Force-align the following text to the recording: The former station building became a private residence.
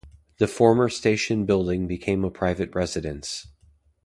The 0.39 0.47
former 0.47 0.89
station 0.89 1.45
building 1.45 1.85
became 1.85 2.25
a 2.25 2.31
private 2.31 2.73
residence. 2.73 3.45